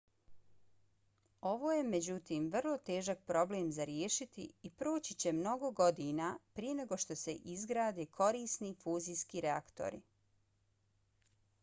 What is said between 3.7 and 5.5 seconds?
za riješiti i proći će